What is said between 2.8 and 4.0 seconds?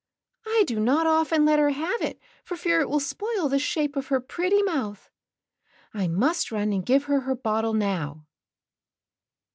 it will spoil the shape